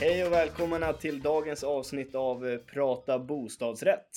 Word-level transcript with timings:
Hej 0.00 0.26
och 0.26 0.32
välkomna 0.32 0.92
till 0.92 1.22
dagens 1.22 1.64
avsnitt 1.64 2.14
av 2.14 2.46
eh, 2.48 2.58
Prata 2.58 3.18
bostadsrätt. 3.18 4.10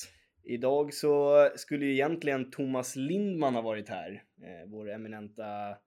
Idag 0.44 0.94
så 0.94 1.48
skulle 1.56 1.86
ju 1.86 1.94
egentligen 1.94 2.52
Thomas 2.52 2.96
Lindman 2.96 3.56
ha 3.56 3.62
varit 3.62 3.90
här, 3.90 4.24
eh, 4.42 4.70
vår 4.70 4.90
eminenta 4.90 5.78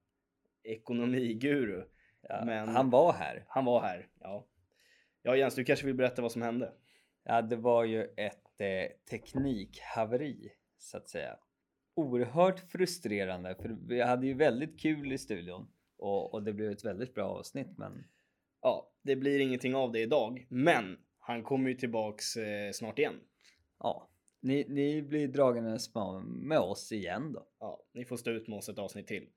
ekonomiguru. 0.63 1.85
Ja, 2.29 2.43
Men- 2.45 2.69
Han 2.69 2.91
var 2.91 3.13
här. 3.13 3.45
Han 3.49 3.65
var 3.65 3.81
här, 3.81 4.07
ja. 4.21 4.47
Ja 5.23 5.37
Jens, 5.37 5.55
du 5.55 5.65
kanske 5.65 5.87
vill 5.87 5.95
berätta 5.95 6.23
vad 6.23 6.33
som 6.33 6.43
hände? 6.43 6.73
Ja, 7.25 7.43
det 7.43 7.57
var 7.57 7.85
ju 7.85 8.03
ett 8.17 8.61
eh, 8.61 8.89
teknikhaveri 9.11 10.53
så 10.79 10.97
att 10.97 11.09
säga. 11.09 11.37
Oerhört 11.95 12.61
frustrerande 12.61 13.55
för 13.55 13.77
vi 13.89 14.01
hade 14.01 14.27
ju 14.27 14.35
väldigt 14.35 14.81
kul 14.81 15.13
i 15.13 15.19
studion 15.19 15.69
och, 15.99 16.35
och 16.35 16.43
det 16.43 16.53
blev 16.53 16.71
ett 16.71 16.85
väldigt 16.85 17.15
bra 17.15 17.25
avsnitt 17.25 17.79
men 17.79 18.05
Ja, 18.65 18.91
det 19.03 19.17
blir 19.17 19.39
ingenting 19.41 19.75
av 19.75 19.93
det 19.93 20.01
idag, 20.01 20.47
men 20.49 20.97
han 21.19 21.43
kommer 21.43 21.69
ju 21.71 21.75
tillbaks 21.77 22.37
eh, 22.37 22.71
snart 22.73 22.99
igen. 22.99 23.15
ja, 23.79 24.09
ni, 24.41 24.67
ni 24.69 25.03
blir 25.03 25.29
dragandes 25.29 25.95
med, 25.95 26.23
med 26.25 26.59
oss 26.59 26.93
igen 26.93 27.33
då. 27.33 27.47
Ja, 27.61 27.81
ni 27.95 28.05
får 28.05 28.17
stå 28.17 28.31
ut 28.31 28.49
med 28.49 28.59
oss 28.59 28.69
ett 28.69 28.79
avsnitt 28.79 29.07
till. 29.07 29.29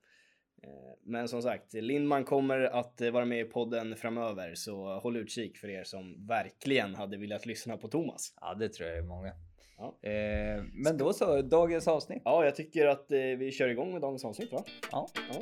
Eh, 0.63 0.98
Men 1.04 1.27
som 1.27 1.41
sagt, 1.41 1.73
Lindman 1.73 2.24
kommer 2.26 2.60
att 2.60 3.01
eh, 3.01 3.12
vara 3.12 3.26
med 3.26 3.40
i 3.40 3.43
podden 3.43 3.96
framöver, 3.96 4.55
så 4.55 4.99
håll 4.99 5.18
utkik 5.18 5.57
för 5.57 5.70
er 5.70 5.84
som 5.84 6.27
verkligen 6.27 6.96
hade 6.96 7.18
velat 7.18 7.46
lyssna 7.46 7.77
på 7.77 7.88
Thomas. 7.88 8.34
Ja, 8.41 8.54
det 8.54 8.70
tror 8.70 8.90
jag 8.90 8.98
är 8.98 9.04
många. 9.04 9.34
Ja. 9.77 10.10
Eh, 10.10 10.63
men 10.73 10.98
då 10.98 11.13
så, 11.13 11.41
dagens 11.41 11.88
avsnitt. 11.88 12.21
Ja, 12.26 12.46
jag 12.46 12.55
tycker 12.55 12.88
att 12.88 13.12
eh, 13.12 13.20
vi 13.20 13.51
kör 13.51 13.70
igång 13.70 13.91
med 13.91 14.01
dagens 14.01 14.26
avsnitt 14.26 14.51
va? 14.51 14.63
Ja. 14.91 15.07
Ja. 15.16 15.40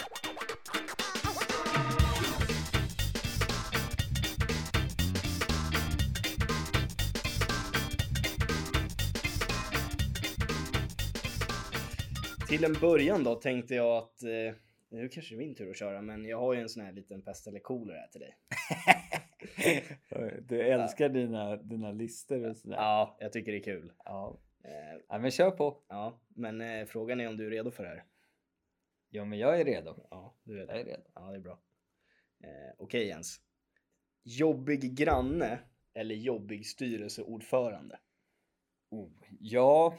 Till 12.55 12.63
en 12.63 12.73
början 12.81 13.23
då 13.23 13.35
tänkte 13.35 13.75
jag 13.75 13.97
att 13.97 14.23
eh, 14.23 14.53
nu 14.89 15.09
kanske 15.09 15.35
det 15.35 15.43
är 15.43 15.45
min 15.45 15.55
tur 15.55 15.69
att 15.69 15.77
köra, 15.77 16.01
men 16.01 16.25
jag 16.25 16.39
har 16.39 16.53
ju 16.53 16.61
en 16.61 16.69
sån 16.69 16.85
här 16.85 16.91
liten 16.91 17.21
pest 17.21 17.47
eller 17.47 17.59
kolera 17.59 17.97
här 17.99 18.07
till 18.07 18.21
dig. 18.21 18.37
Du 20.47 20.61
älskar 20.61 21.09
dina, 21.09 21.55
dina 21.55 21.91
listor 21.91 22.49
och 22.49 22.57
sådär. 22.57 22.75
Ja, 22.75 23.17
jag 23.19 23.33
tycker 23.33 23.51
det 23.51 23.57
är 23.57 23.63
kul. 23.63 23.91
Ja. 24.05 24.39
Eh, 24.63 25.01
ja, 25.09 25.19
men 25.19 25.31
kör 25.31 25.51
på. 25.51 25.83
ja, 25.87 26.19
men 26.27 26.61
eh, 26.61 26.85
frågan 26.85 27.21
är 27.21 27.27
om 27.27 27.37
du 27.37 27.45
är 27.45 27.49
redo 27.49 27.71
för 27.71 27.83
det 27.83 27.89
här? 27.89 28.03
Ja, 29.09 29.25
men 29.25 29.39
jag 29.39 29.61
är 29.61 29.65
redo. 29.65 30.07
Ja, 30.09 30.35
du 30.43 30.53
är 30.53 30.59
Jag 30.59 30.67
det. 30.67 30.73
är 30.81 30.85
redo. 30.85 31.03
Ja, 31.15 31.29
det 31.31 31.35
är 31.35 31.41
bra. 31.41 31.59
Eh, 32.43 32.73
Okej 32.77 33.07
Jens. 33.07 33.41
Jobbig 34.23 34.95
granne 34.95 35.59
eller 35.93 36.15
jobbig 36.15 36.65
styrelseordförande? 36.65 37.99
Oh, 38.89 39.11
ja, 39.39 39.97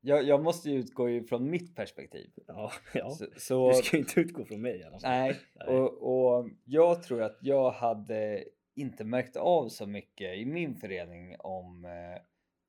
jag, 0.00 0.24
jag 0.24 0.42
måste 0.42 0.70
ju 0.70 0.78
utgå 0.78 1.10
ifrån 1.10 1.50
mitt 1.50 1.76
perspektiv. 1.76 2.30
Ja, 2.46 2.72
ja. 2.94 3.10
Så, 3.10 3.26
så 3.36 3.68
Du 3.68 3.74
ska 3.74 3.96
ju 3.96 4.02
inte 4.02 4.20
utgå 4.20 4.44
från 4.44 4.60
mig 4.60 4.76
i 4.80 4.84
alla 4.84 4.98
fall. 4.98 5.10
nej, 5.10 5.36
Nej. 5.54 5.68
och, 5.68 6.38
och 6.38 6.48
jag 6.64 7.02
tror 7.02 7.22
att 7.22 7.38
jag 7.40 7.70
hade 7.70 8.44
inte 8.74 9.04
märkt 9.04 9.36
av 9.36 9.68
så 9.68 9.86
mycket 9.86 10.36
i 10.38 10.44
min 10.44 10.74
förening 10.74 11.36
om 11.38 11.84
eh, 11.84 12.22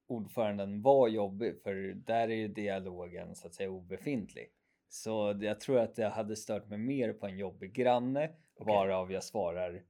ordföranden 0.08 0.82
var 0.82 1.08
jobbig, 1.08 1.62
för 1.64 1.74
där 1.94 2.30
är 2.30 2.36
ju 2.36 2.48
dialogen 2.48 3.36
så 3.36 3.48
att 3.48 3.54
säga 3.54 3.70
obefintlig. 3.70 4.48
Så 4.92 5.38
jag 5.42 5.60
tror 5.60 5.80
att 5.80 5.98
jag 5.98 6.10
hade 6.10 6.36
stört 6.36 6.68
mig 6.68 6.78
mer 6.78 7.14
på 7.14 7.28
en 7.28 7.38
jobbig 7.38 7.74
granne, 7.74 8.30
Okej. 8.56 8.74
varav 8.76 9.12
jag 9.12 9.24
svarar 9.24 9.84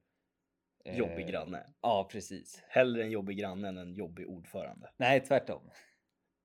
eh, 0.86 0.98
Jobbig 0.98 1.28
granne. 1.28 1.66
Ja, 1.82 2.10
precis. 2.12 2.64
Hellre 2.68 3.04
en 3.04 3.12
jobbig 3.12 3.38
granne 3.38 3.68
än 3.68 3.78
en 3.78 3.94
jobbig 3.94 4.30
ordförande. 4.30 4.90
Nej, 4.98 5.22
tvärtom. 5.22 5.62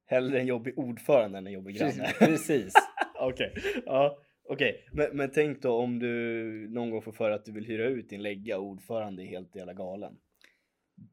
Hellre 0.06 0.41
en 0.41 0.47
jobbig 0.47 0.78
ordförande 0.78 1.38
än 1.38 1.47
en 1.47 1.53
jobbig 1.53 1.76
granne. 1.76 2.12
Precis. 2.19 2.75
Okej, 3.20 3.54
ja. 3.87 4.19
Okej, 4.48 4.88
men, 4.92 5.16
men 5.16 5.31
tänk 5.31 5.62
då 5.62 5.72
om 5.72 5.98
du 5.98 6.12
någon 6.70 6.91
gång 6.91 7.03
får 7.03 7.12
för 7.12 7.31
att 7.31 7.44
du 7.44 7.53
vill 7.53 7.66
hyra 7.66 7.84
ut 7.84 8.09
din 8.09 8.22
lägga 8.22 8.59
och 8.59 8.65
ordförande 8.65 9.22
är 9.22 9.26
helt 9.26 9.56
jävla 9.56 9.72
galen. 9.72 10.16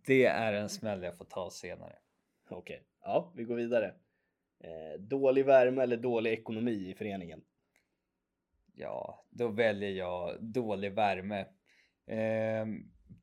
Det 0.05 0.25
är 0.25 0.53
en 0.53 0.69
smäll 0.69 1.03
jag 1.03 1.17
får 1.17 1.25
ta 1.25 1.49
senare. 1.49 1.95
Okej, 2.49 2.83
ja, 3.01 3.33
vi 3.35 3.43
går 3.43 3.55
vidare. 3.55 3.93
Eh, 4.63 4.99
dålig 4.99 5.45
värme 5.45 5.83
eller 5.83 5.97
dålig 5.97 6.31
ekonomi 6.31 6.89
i 6.89 6.93
föreningen? 6.93 7.41
Ja, 8.73 9.25
då 9.29 9.47
väljer 9.47 9.89
jag 9.89 10.43
dålig 10.43 10.93
värme. 10.93 11.39
Eh, 12.07 12.65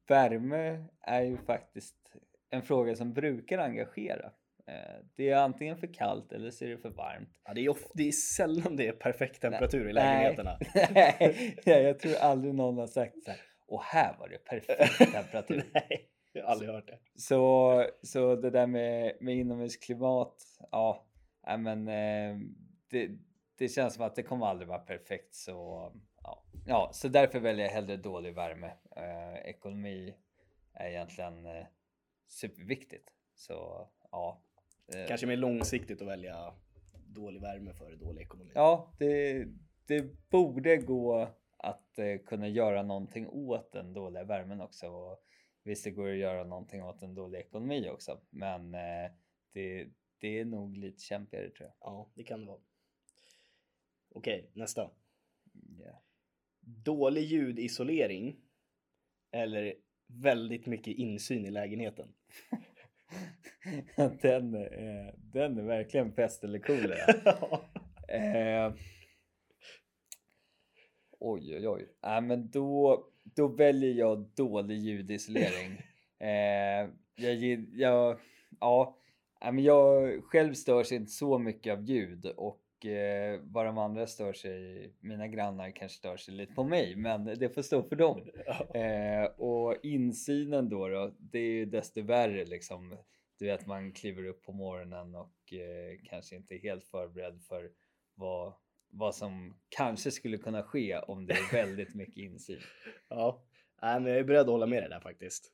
värme 0.07 0.85
är 1.01 1.23
ju 1.23 1.37
faktiskt 1.37 2.17
en 2.51 2.63
fråga 2.63 2.97
som 2.97 3.13
brukar 3.13 3.59
engagera. 3.59 4.33
Eh, 4.69 5.05
det 5.17 5.31
är 5.31 5.37
antingen 5.37 5.77
för 5.77 5.95
kallt 5.95 6.33
eller 6.33 6.51
så 6.51 6.65
är 6.65 6.69
det 6.69 6.79
för 6.79 6.91
varmt. 6.91 7.41
Ja, 7.45 7.55
det, 7.55 7.61
är 7.61 7.69
of- 7.69 7.91
det 7.95 8.09
är 8.09 8.13
sällan 8.13 8.77
det 8.77 8.89
är 8.89 8.93
perfekt 8.93 9.41
temperatur 9.41 9.81
i 9.81 9.85
Nej. 9.85 9.95
lägenheterna. 9.95 10.59
Nej, 11.67 11.83
jag 11.83 11.99
tror 11.99 12.17
aldrig 12.17 12.55
någon 12.55 12.79
har 12.79 12.87
sagt 12.87 13.23
så 13.25 13.31
här. 13.31 13.41
Och 13.67 13.83
här 13.83 14.17
var 14.19 14.29
det 14.29 14.39
perfekt 14.39 14.99
temperatur. 15.13 15.71
Nej, 15.75 16.09
jag 16.33 16.43
har 16.43 16.53
aldrig 16.53 16.71
hört 16.71 16.87
det. 16.87 16.99
Så, 17.17 17.85
så 18.03 18.37
det 18.37 18.51
där 18.51 18.67
med, 18.67 19.17
med 19.21 19.37
inomhusklimat, 19.37 20.43
ja, 20.71 21.07
men 21.59 21.89
eh, 21.89 22.39
det, 22.91 23.11
det 23.59 23.69
känns 23.69 23.95
som 23.95 24.05
att 24.05 24.17
det 24.17 24.23
kommer 24.23 24.47
aldrig 24.47 24.69
vara 24.69 24.79
perfekt 24.79 25.35
så 25.35 25.93
ja, 26.23 26.45
ja 26.67 26.91
så 26.93 27.09
därför 27.09 27.41
väljer 27.41 27.67
jag 27.67 27.73
hellre 27.73 27.97
dålig 27.97 28.35
värme. 28.35 28.73
Eh, 28.97 29.35
ekonomi 29.45 30.15
är 30.75 30.89
egentligen 30.89 31.47
eh, 31.47 31.67
superviktigt 32.29 33.09
så 33.35 33.89
ja. 34.11 34.43
Eh, 34.95 35.07
Kanske 35.09 35.27
mer 35.27 35.37
långsiktigt 35.37 36.03
att 36.03 36.09
välja 36.09 36.55
dålig 37.07 37.41
värme 37.41 37.75
före 37.75 37.97
dålig 37.97 38.23
ekonomi. 38.23 38.51
Ja, 38.55 38.95
det, 38.99 39.47
det 39.87 40.29
borde 40.31 40.77
gå 40.77 41.29
att 41.57 41.99
eh, 41.99 42.19
kunna 42.27 42.49
göra 42.49 42.83
någonting 42.83 43.29
åt 43.29 43.73
den 43.73 43.93
dåliga 43.93 44.25
värmen 44.25 44.61
också. 44.61 44.87
Och 44.89 45.25
visst, 45.65 45.85
det 45.85 45.91
går 45.91 46.09
att 46.09 46.17
göra 46.17 46.45
någonting 46.45 46.83
åt 46.83 47.03
en 47.03 47.15
dålig 47.15 47.39
ekonomi 47.39 47.89
också, 47.89 48.21
men 48.31 48.75
eh, 48.75 49.11
det, 49.53 49.89
det 50.21 50.39
är 50.39 50.45
nog 50.45 50.77
lite 50.77 51.03
kämpigare 51.03 51.51
tror 51.51 51.69
jag. 51.69 51.75
Ja, 51.81 52.13
det 52.15 52.23
kan 52.25 52.41
det 52.41 52.47
vara. 52.47 52.61
Okej, 54.15 54.51
nästa. 54.53 54.91
Ja. 55.85 56.03
Dålig 56.61 57.23
ljudisolering 57.23 58.41
eller 59.31 59.75
väldigt 60.07 60.67
mycket 60.67 60.97
insyn 60.97 61.47
i 61.47 61.51
lägenheten? 61.51 62.15
den, 64.23 64.55
är, 64.55 65.15
den 65.17 65.59
är 65.59 65.63
verkligen 65.63 66.13
pest 66.13 66.45
eller 66.45 66.59
kolera. 66.59 67.13
Eh, 68.09 68.73
oj, 71.19 71.57
oj, 71.57 71.69
oj. 71.69 71.89
Äh, 72.07 72.21
men 72.21 72.51
då, 72.51 73.05
då 73.25 73.49
väljer 73.49 73.93
jag 73.93 74.31
dålig 74.37 74.79
ljudisolering. 74.79 75.83
Eh, 76.21 76.89
jag, 77.17 77.67
jag, 77.75 78.19
ja, 78.61 78.99
äh, 79.45 79.53
men 79.53 79.65
jag 79.65 80.25
själv 80.25 80.55
störs 80.55 80.93
inte 80.93 81.11
så 81.13 81.39
mycket 81.39 81.73
av 81.73 81.83
ljud 81.83 82.27
och 82.27 82.61
eh, 82.87 83.41
vad 83.43 83.67
de 83.67 83.79
andra 83.79 84.07
stör 84.07 84.33
sig, 84.33 84.93
mina 85.01 85.29
grannar 85.29 85.71
kanske 85.71 85.99
stör 85.99 86.17
sig 86.17 86.35
lite 86.35 86.55
på 86.55 86.65
mig, 86.65 86.97
men 86.97 87.25
det 87.25 87.55
får 87.55 87.63
stå 87.63 87.83
för 87.83 87.97
dem. 87.97 88.23
Eh, 88.75 89.25
och 89.25 89.77
insynen 89.83 90.69
då, 90.69 90.89
då, 90.89 91.15
det 91.19 91.39
är 91.39 91.51
ju 91.53 91.67
desto 91.67 92.03
värre 92.03 92.45
liksom. 92.45 92.97
Du 93.39 93.47
vet, 93.47 93.67
man 93.67 93.93
kliver 93.93 94.25
upp 94.25 94.43
på 94.43 94.53
morgonen 94.53 95.15
och 95.15 95.53
eh, 95.53 95.99
kanske 96.05 96.37
inte 96.37 96.55
är 96.55 96.59
helt 96.59 96.85
förberedd 96.85 97.43
för 97.43 97.71
vad, 98.15 98.55
vad 98.91 99.15
som 99.15 99.61
kanske 99.69 100.11
skulle 100.11 100.39
kunna 100.39 100.63
ske 100.63 100.99
om 100.99 101.27
det 101.27 101.35
är 101.35 101.53
väldigt 101.53 101.95
mycket 101.95 102.17
insyn. 102.17 102.61
Ja, 103.09 103.45
Nej, 103.83 104.01
men 104.01 104.13
jag 104.13 104.21
är 104.21 104.25
beredd 104.25 104.41
att 104.41 104.47
hålla 104.47 104.67
med 104.67 104.83
dig 104.83 104.91
där 104.91 105.01
faktiskt. 105.01 105.53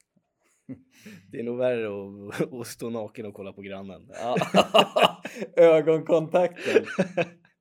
Det 1.32 1.38
är 1.38 1.43
nog 1.44 1.58
värre 1.58 1.87
att, 1.88 2.52
att 2.52 2.66
stå 2.66 2.90
naken 2.90 3.26
och 3.26 3.34
kolla 3.34 3.52
på 3.52 3.62
grannen. 3.62 4.11
Ögonkontakten. 5.56 6.84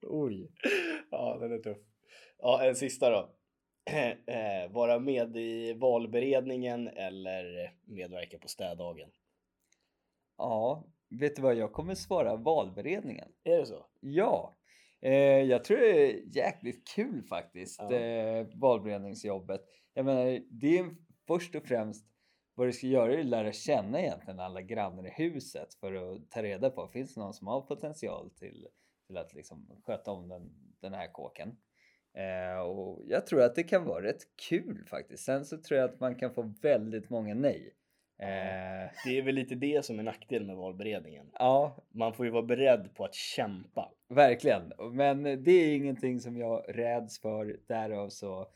Oj. 0.02 0.52
Ja, 1.12 1.38
den 1.42 1.52
är 1.52 1.58
tuff. 1.58 1.78
Ja, 2.40 2.64
en 2.64 2.76
sista 2.76 3.10
då. 3.10 3.30
Eh, 4.28 4.72
Vara 4.72 5.00
med 5.00 5.38
i 5.38 5.74
valberedningen 5.74 6.88
eller 6.88 7.72
medverka 7.86 8.38
på 8.40 8.48
städdagen? 8.48 9.10
Ja, 10.38 10.88
vet 11.20 11.36
du 11.36 11.42
vad 11.42 11.56
jag 11.56 11.74
kommer 11.74 11.96
svara? 11.96 12.36
Valberedningen. 12.36 13.30
Är 13.44 13.58
det 13.58 13.66
så? 13.66 13.86
Ja, 14.00 14.58
eh, 15.02 15.14
jag 15.42 15.64
tror 15.64 15.78
det 15.78 16.12
är 16.12 16.36
jäkligt 16.36 16.88
kul 16.96 17.24
faktiskt, 17.24 17.80
Ja. 17.82 17.94
eh, 17.96 18.48
valberedningsjobbet. 18.56 19.62
Jag 19.94 20.06
menar, 20.06 20.40
det 20.50 20.78
är 20.78 20.86
först 21.28 21.56
och 21.56 21.64
främst 21.66 22.06
vad 22.56 22.68
du 22.68 22.74
ska 22.74 22.88
göra 22.88 23.14
är 23.14 23.20
att 23.20 23.26
lära 23.26 23.52
känna 23.52 24.02
egentligen 24.02 24.40
alla 24.40 24.62
grannar 24.62 25.08
i 25.08 25.10
huset 25.10 25.74
för 25.74 25.94
att 25.94 26.32
ta 26.32 26.44
reda 26.44 26.70
på, 26.70 26.88
finns 26.88 27.14
det 27.14 27.22
någon 27.22 27.34
som 27.34 27.48
har 27.48 27.62
potential 27.62 28.30
till, 28.30 28.68
till 29.08 29.18
att 29.18 29.34
liksom 29.34 29.70
sköta 29.84 30.12
om 30.12 30.28
den, 30.30 30.50
den 30.82 30.94
här 30.94 31.08
kåken? 31.12 31.58
Eh, 32.18 32.60
och 32.62 33.02
jag 33.08 33.28
tror 33.28 33.42
att 33.42 33.56
det 33.56 33.64
kan 33.64 33.86
vara 33.86 34.04
rätt 34.04 34.22
kul 34.50 34.86
faktiskt. 34.90 35.24
Sen 35.24 35.46
så 35.46 35.58
tror 35.58 35.80
jag 35.80 35.90
att 35.90 36.00
man 36.00 36.16
kan 36.16 36.34
få 36.34 36.54
väldigt 36.62 37.10
många 37.10 37.34
nej. 37.34 37.74
Eh, 38.20 38.92
Det 39.06 39.18
är 39.18 39.22
väl 39.22 39.36
lite 39.36 39.56
det 39.56 39.86
som 39.86 40.00
är 40.00 40.04
nackdelen 40.04 40.48
med 40.48 40.56
valberedningen. 40.56 41.32
ja, 41.34 41.84
Man 41.92 42.14
får 42.14 42.26
ju 42.26 42.32
vara 42.32 42.44
beredd 42.44 42.90
på 42.96 43.06
att 43.06 43.14
kämpa. 43.16 43.92
verkligen. 44.10 44.72
Men 44.92 45.24
det 45.24 45.52
är 45.52 45.76
ingenting 45.76 46.20
som 46.20 46.38
jag 46.38 46.66
räds 46.68 47.22
för. 47.22 47.60
Därav 47.68 48.10
så, 48.10 48.48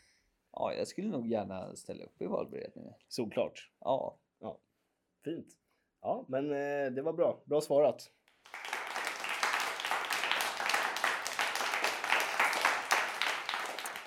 ja, 0.59 0.73
jag 0.73 0.87
skulle 0.87 1.07
nog 1.07 1.27
gärna 1.27 1.75
ställa 1.75 2.03
upp 2.03 2.21
i 2.21 2.25
valberedningen. 2.25 2.93
Såklart. 3.07 3.71
Ja, 3.79 4.19
Fint. 5.23 5.47
Ja, 6.01 6.25
men 6.29 6.51
eh, 6.51 6.91
det 6.91 7.01
var 7.01 7.13
bra. 7.13 7.43
Bra 7.45 7.61
svarat. 7.61 8.11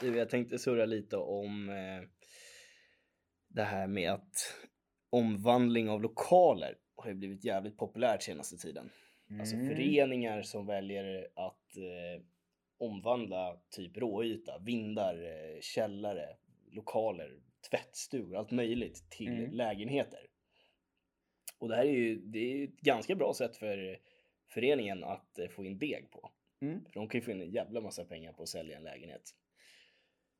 Du, 0.00 0.16
jag 0.16 0.28
tänkte 0.30 0.58
surra 0.58 0.86
lite 0.86 1.16
om 1.16 1.68
eh, 1.68 2.08
det 3.48 3.62
här 3.62 3.86
med 3.86 4.12
att 4.12 4.32
omvandling 5.10 5.90
av 5.90 6.02
lokaler 6.02 6.76
har 6.96 7.08
ju 7.08 7.14
blivit 7.14 7.44
jävligt 7.44 7.76
populärt 7.76 8.22
senaste 8.22 8.56
tiden. 8.56 8.90
Alltså 9.40 9.56
Mm. 9.56 9.68
föreningar 9.68 10.42
som 10.42 10.66
väljer 10.66 11.28
att 11.34 11.76
eh, 11.76 12.22
omvandla 12.80 13.60
typ 13.70 13.96
råyta, 13.96 14.58
vindar, 14.58 15.14
eh, 15.22 15.60
källare, 15.60 16.36
lokaler, 16.70 17.38
tvättstugor, 17.70 18.36
allt 18.36 18.50
möjligt 18.50 19.10
till 19.10 19.28
Mm. 19.38 19.50
lägenheter. 19.50 20.26
Och 21.58 21.68
det 21.68 21.76
här 21.76 21.84
är 21.84 21.90
ju, 21.90 22.16
det 22.16 22.38
är 22.38 22.56
ju 22.56 22.64
ett 22.64 22.80
ganska 22.80 23.14
bra 23.14 23.34
sätt 23.34 23.56
för 23.56 23.98
föreningen 24.48 25.04
att 25.04 25.38
eh, 25.38 25.48
få 25.48 25.64
in 25.64 25.78
deg 25.78 26.10
på. 26.10 26.30
Mm. 26.60 26.84
För 26.84 27.00
de 27.00 27.08
kan 27.08 27.18
ju 27.20 27.24
få 27.24 27.30
in 27.30 27.40
en 27.40 27.50
jävla 27.50 27.80
massa 27.80 28.04
pengar 28.04 28.32
på 28.32 28.42
att 28.42 28.48
sälja 28.48 28.76
en 28.76 28.82
lägenhet. 28.82 29.22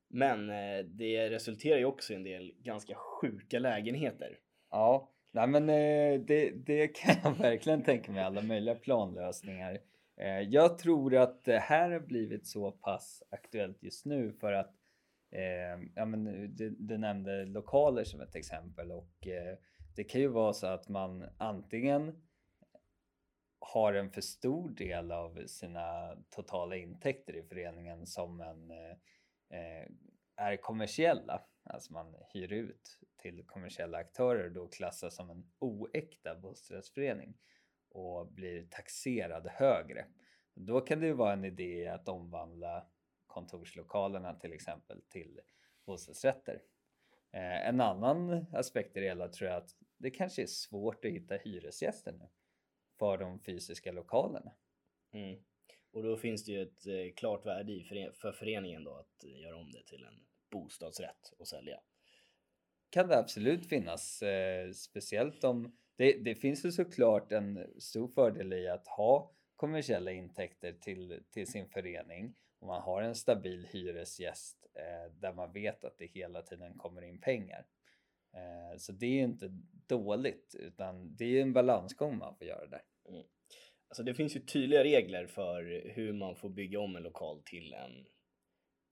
Men 0.07 0.49
eh, 0.49 0.85
det 0.85 1.29
resulterar 1.29 1.77
ju 1.77 1.85
också 1.85 2.13
i 2.13 2.15
en 2.15 2.23
del 2.23 2.53
ganska 2.57 2.95
sjuka 2.95 3.59
lägenheter. 3.59 4.39
Ja, 4.71 5.11
nej 5.31 5.47
men 5.47 5.67
det, 6.25 6.49
det 6.65 6.87
kan 6.87 7.15
jag 7.23 7.31
verkligen 7.37 7.83
tänka 7.83 8.11
mig, 8.11 8.23
alla 8.23 8.41
möjliga 8.41 8.75
planlösningar. 8.75 9.79
Eh, 10.21 10.39
jag 10.39 10.77
tror 10.77 11.15
att 11.15 11.43
det 11.43 11.59
här 11.59 11.91
har 11.91 11.99
blivit 11.99 12.47
så 12.47 12.71
pass 12.71 13.23
aktuellt 13.29 13.83
just 13.83 14.05
nu 14.05 14.33
för 14.33 14.53
att 14.53 14.75
eh, 15.31 15.89
ja, 15.95 16.05
men 16.05 16.23
du, 16.55 16.69
du 16.69 16.97
nämnde 16.97 17.45
lokaler 17.45 18.03
som 18.03 18.21
ett 18.21 18.35
exempel 18.35 18.91
och 18.91 19.27
eh, 19.27 19.57
det 19.95 20.03
kan 20.03 20.21
ju 20.21 20.27
vara 20.27 20.53
så 20.53 20.67
att 20.67 20.89
man 20.89 21.25
antingen 21.37 22.21
har 23.59 23.93
en 23.93 24.11
för 24.11 24.21
stor 24.21 24.69
del 24.69 25.11
av 25.11 25.45
sina 25.47 26.15
totala 26.29 26.75
intäkter 26.75 27.35
i 27.35 27.43
föreningen 27.43 28.05
som 28.05 28.41
en 28.41 28.71
eh, 28.71 28.91
eh 29.59 29.87
är 30.35 30.57
kommersiella, 30.57 31.41
alltså 31.63 31.93
man 31.93 32.15
hyr 32.33 32.53
ut 32.53 32.99
till 33.21 33.43
kommersiella 33.45 33.97
aktörer 33.97 34.49
då 34.49 34.67
klassas 34.67 35.15
som 35.15 35.29
en 35.29 35.51
oäkta 35.59 36.35
bostadsrättsförening 36.35 37.37
och 37.91 38.27
blir 38.27 38.67
taxerad 38.69 39.47
högre. 39.47 40.05
Då 40.55 40.81
kan 40.81 40.99
det 40.99 41.05
ju 41.05 41.13
vara 41.13 41.33
en 41.33 41.45
idé 41.45 41.87
att 41.87 42.07
omvandla 42.07 42.87
kontorslokalerna 43.27 44.33
till 44.33 44.53
exempel 44.53 45.01
till 45.09 45.39
bostadsrätter. 45.85 46.61
Eh, 47.31 47.67
en 47.67 47.81
annan 47.81 48.45
aspekt 48.53 48.97
i 48.97 48.99
det 48.99 49.05
hela 49.05 49.27
tror 49.27 49.49
jag 49.49 49.57
att 49.57 49.75
det 49.97 50.09
kanske 50.09 50.41
är 50.41 50.47
svårt 50.47 51.05
att 51.05 51.11
hitta 51.11 51.35
hyresgäster 51.35 52.11
nu 52.11 52.27
för 52.99 53.17
de 53.17 53.39
fysiska 53.39 53.91
lokalerna. 53.91 54.51
Mm. 55.11 55.43
Och 55.91 56.03
då 56.03 56.17
finns 56.17 56.45
det 56.45 56.51
ju 56.51 56.61
ett 56.61 56.87
eh, 56.87 57.13
klart 57.15 57.45
värde 57.45 57.71
i 57.73 57.83
före- 57.83 58.13
för 58.13 58.31
föreningen 58.31 58.83
då 58.83 58.95
att 58.95 59.23
eh, 59.23 59.39
göra 59.39 59.57
om 59.57 59.71
det 59.71 59.83
till 59.83 60.03
en 60.03 60.25
bostadsrätt 60.51 61.33
och 61.37 61.47
sälja. 61.47 61.79
kan 62.89 63.07
det 63.07 63.17
absolut 63.17 63.69
finnas. 63.69 64.21
Eh, 64.21 64.71
speciellt 64.71 65.43
om 65.43 65.77
det, 65.95 66.13
det 66.13 66.35
finns 66.35 66.65
ju 66.65 66.71
såklart 66.71 67.31
en 67.31 67.67
stor 67.79 68.07
fördel 68.07 68.53
i 68.53 68.67
att 68.67 68.87
ha 68.87 69.31
kommersiella 69.55 70.11
intäkter 70.11 70.73
till, 70.73 71.23
till 71.31 71.47
sin 71.47 71.69
förening 71.69 72.35
och 72.59 72.67
man 72.67 72.81
har 72.81 73.01
en 73.01 73.15
stabil 73.15 73.67
hyresgäst 73.71 74.65
eh, 74.73 75.13
där 75.19 75.33
man 75.33 75.53
vet 75.53 75.83
att 75.83 75.97
det 75.97 76.05
hela 76.05 76.41
tiden 76.41 76.77
kommer 76.77 77.01
in 77.01 77.21
pengar. 77.21 77.65
Eh, 78.33 78.77
så 78.77 78.91
det 78.91 79.05
är 79.05 79.23
inte 79.23 79.49
dåligt 79.87 80.55
utan 80.59 81.15
det 81.15 81.25
är 81.25 81.41
en 81.41 81.53
balansgång 81.53 82.17
man 82.17 82.35
får 82.35 82.47
göra 82.47 82.67
där. 82.67 82.81
Alltså 83.87 84.03
det 84.03 84.13
finns 84.13 84.35
ju 84.35 84.39
tydliga 84.39 84.83
regler 84.83 85.27
för 85.27 85.91
hur 85.93 86.13
man 86.13 86.35
får 86.35 86.49
bygga 86.49 86.79
om 86.79 86.95
en 86.95 87.03
lokal 87.03 87.41
till 87.45 87.73
en 87.73 88.05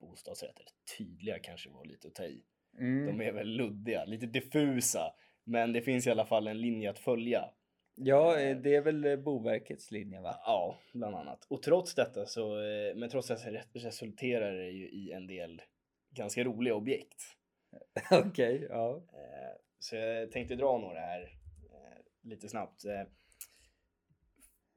bostadsrätt. 0.00 0.58
Eller 0.58 0.70
tydliga 0.98 1.38
kanske 1.38 1.70
var 1.70 1.84
lite 1.84 2.08
att 2.08 2.14
ta 2.14 2.24
i. 2.24 2.42
Mm. 2.78 3.06
De 3.06 3.24
är 3.24 3.32
väl 3.32 3.48
luddiga, 3.48 4.04
lite 4.04 4.26
diffusa. 4.26 5.14
Men 5.50 5.72
det 5.72 5.82
finns 5.82 6.06
i 6.06 6.10
alla 6.10 6.26
fall 6.26 6.46
en 6.46 6.60
linje 6.60 6.90
att 6.90 6.98
följa. 6.98 7.50
Ja, 7.94 8.40
eh, 8.40 8.56
det 8.56 8.74
är 8.74 8.80
väl 8.80 9.04
eh, 9.04 9.16
Boverkets 9.16 9.90
linje 9.90 10.20
va? 10.20 10.40
Ja, 10.46 10.78
bland 10.92 11.16
annat. 11.16 11.44
Och 11.48 11.62
trots 11.62 11.94
detta 11.94 12.26
så, 12.26 12.60
eh, 12.62 12.94
men 12.96 13.10
trots 13.10 13.28
detta 13.28 13.50
re- 13.50 13.64
resulterar 13.72 14.52
det 14.52 14.70
ju 14.70 14.88
i 14.90 15.12
en 15.12 15.26
del 15.26 15.62
ganska 16.10 16.44
roliga 16.44 16.74
objekt. 16.74 17.22
Okej, 18.10 18.66
ja. 18.70 18.96
Eh, 18.96 19.56
Så 19.78 19.96
jag 19.96 20.32
tänkte 20.32 20.54
dra 20.56 20.78
några 20.78 21.00
här 21.00 21.22
eh, 21.70 22.28
lite 22.28 22.48
snabbt. 22.48 22.84
Eh, 22.84 23.02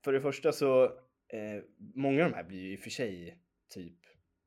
För 0.04 0.14
det 0.14 0.22
första 0.22 0.52
så, 0.52 0.84
eh, 1.28 1.64
många 1.78 2.24
av 2.25 2.31
de 2.31 2.36
här 2.36 2.44
blir 2.44 2.60
ju 2.60 2.74
i 2.74 2.75
och 2.75 2.80
för 2.80 2.90
sig 2.90 3.38
typ 3.70 3.98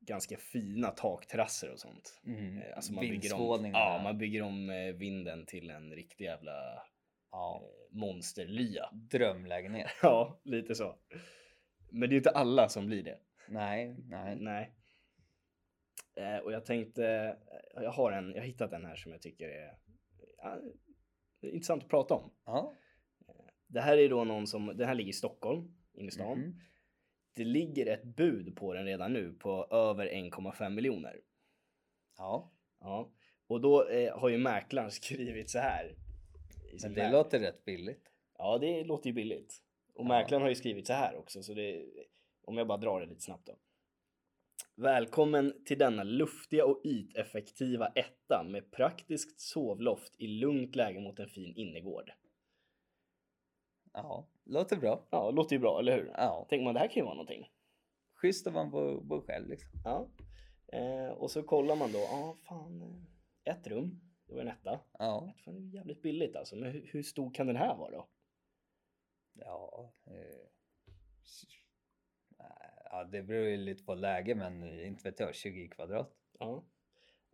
ganska 0.07 0.37
fina 0.37 0.91
takterrasser 0.91 1.71
och 1.71 1.79
sånt. 1.79 2.21
Mm. 2.25 2.57
Eh, 2.57 2.75
Alltså 2.75 2.93
man 2.93 3.01
bygger 3.01 3.33
om, 3.33 3.65
ja, 3.65 3.99
man 4.03 4.17
bygger 4.17 4.41
om 4.41 4.69
eh, 4.69 4.93
vinden 4.93 5.45
till 5.45 5.69
en 5.69 5.91
riktig 5.91 6.25
jävla 6.25 6.83
ja. 7.31 7.61
eh, 7.63 7.97
monsterlya. 7.97 8.89
Drömlägenhet. 8.93 9.87
Ja, 10.01 10.41
lite 10.43 10.75
så. 10.75 10.95
Men 11.91 12.09
det 12.09 12.15
är 12.15 12.17
inte 12.17 12.29
alla 12.29 12.69
som 12.69 12.85
blir 12.85 13.03
det. 13.03 13.19
Nej, 13.49 13.95
nej. 14.09 14.35
Nej. 14.39 14.73
Och 16.43 16.51
jag 16.51 16.65
tänkte, 16.65 17.37
jag 17.73 17.91
har 17.91 18.11
en, 18.11 18.29
jag 18.31 18.41
har 18.41 18.47
hittat 18.47 18.73
en 18.73 18.85
här 18.85 18.95
som 18.95 19.11
jag 19.11 19.21
tycker 19.21 19.49
är, 19.49 19.77
ja, 20.37 20.59
intressant 21.41 21.83
att 21.83 21.89
prata 21.89 22.13
om. 22.13 22.33
Ja. 22.45 22.73
Det 23.67 23.81
här 23.81 23.97
är 23.97 24.09
då 24.09 24.23
någon 24.23 24.47
som, 24.47 24.77
den 24.77 24.87
här 24.87 24.95
ligger 24.95 25.09
i 25.09 25.13
Stockholm, 25.13 25.75
inne 25.93 26.07
i 26.07 26.11
stan. 26.11 26.39
Mhm. 26.39 26.59
Det 27.37 27.43
ligger 27.43 27.85
ett 27.85 28.03
bud 28.03 28.55
på 28.55 28.73
den 28.73 28.85
redan 28.85 29.13
nu 29.13 29.33
på 29.33 29.67
över 29.71 30.07
1,5 30.07 30.69
miljoner. 30.69 31.21
Ja, 32.17 32.51
Ja. 32.79 33.11
Och 33.47 33.61
då 33.61 33.89
eh, 33.89 34.17
har 34.19 34.29
ju 34.29 34.37
mäklaren 34.37 34.91
skrivit 35.01 35.49
så 35.49 35.59
här. 35.59 35.95
men 36.83 36.93
det 36.93 37.11
låter 37.11 37.39
rätt 37.39 37.65
billigt. 37.65 38.11
Ja, 38.37 38.57
det 38.57 38.83
låter 38.83 39.07
ju 39.07 39.13
billigt. 39.13 39.53
Och 39.93 40.03
Ja. 40.05 40.07
mäklaren 40.07 40.41
har 40.41 40.49
ju 40.49 40.55
skrivit 40.55 40.87
så 40.87 40.93
här 40.93 41.15
också, 41.15 41.43
så 41.43 41.53
det, 41.53 41.85
om 42.45 42.57
jag 42.57 42.67
bara 42.67 42.77
drar 42.77 42.99
det 42.99 43.05
lite 43.05 43.21
snabbt 43.21 43.47
då. 43.47 43.53
Välkommen 44.75 45.63
till 45.65 45.77
denna 45.77 46.03
luftiga 46.03 46.65
och 46.65 46.81
yteffektiva 46.85 47.87
etta 47.87 48.43
med 48.49 48.71
praktiskt 48.71 49.39
sovloft 49.39 50.15
i 50.17 50.27
lugnt 50.27 50.75
läge 50.75 50.99
mot 50.99 51.19
en 51.19 51.29
fin 51.29 51.53
innergård. 51.55 52.11
Ja, 54.03 54.27
låter 54.43 54.77
bra. 54.77 55.07
Ja, 55.09 55.31
låter 55.31 55.55
ju 55.55 55.59
bra, 55.59 55.79
eller 55.79 55.97
hur? 55.97 56.11
Ja, 56.17 56.45
Tänker 56.49 56.63
man 56.65 56.73
det 56.73 56.79
här 56.79 56.87
kan 56.87 56.95
ju 56.95 57.03
vara 57.03 57.13
någonting. 57.13 57.51
schysst 58.13 58.47
om 58.47 58.53
man 58.53 58.71
bor, 58.71 59.01
bor 59.01 59.21
själv 59.21 59.47
liksom. 59.49 59.69
Ja. 59.83 60.07
Eh, 60.77 61.09
och 61.11 61.31
så 61.31 61.43
kollar 61.43 61.75
man 61.75 61.91
då, 61.91 61.99
ja 61.99 62.37
fan, 62.47 62.81
eh, 62.81 63.53
ett 63.53 63.67
rum, 63.67 63.99
det 64.27 64.33
var 64.33 64.41
en 64.41 64.47
etta. 64.47 64.79
Ja, 64.99 65.33
Fan, 65.45 65.53
det 65.55 65.61
är 65.61 65.75
jävligt 65.79 66.01
billigt 66.01 66.35
alltså, 66.35 66.55
men 66.55 66.71
hur, 66.71 66.89
hur 66.93 67.03
stor 67.03 67.33
kan 67.33 67.47
den 67.47 67.55
här 67.55 67.75
vara 67.77 67.91
då? 67.91 68.07
ja. 69.33 69.93
Eh, 70.05 70.47
ja, 72.91 73.03
det 73.03 73.23
beror 73.23 73.45
ju 73.47 73.57
lite 73.57 73.83
på 73.83 73.95
läge, 73.95 74.35
men 74.35 74.79
inte 74.79 75.03
vet 75.09 75.19
jag, 75.19 75.35
20 75.35 75.67
kvadrat. 75.69 76.13
Ja. 76.39 76.63